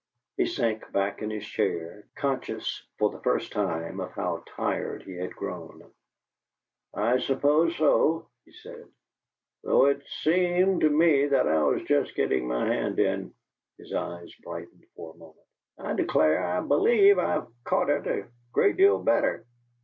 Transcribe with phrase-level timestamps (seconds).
[0.35, 5.15] He sank back in his chair, conscious, for the first time, of how tired he
[5.17, 5.93] had grown.
[6.91, 8.87] "I suppose so," he said,
[9.61, 13.35] "though it seemed to me that I was just getting my hand in."
[13.77, 15.45] His eyes brightened for a moment.
[15.77, 19.45] "I declare, I believe I've caught it a great deal better.